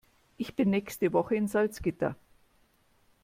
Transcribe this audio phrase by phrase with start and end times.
[0.37, 2.15] Ich bin nächste Woche in Salzgitter